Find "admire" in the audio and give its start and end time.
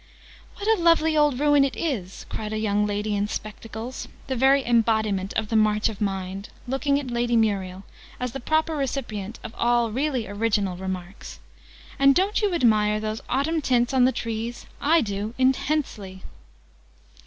12.55-12.99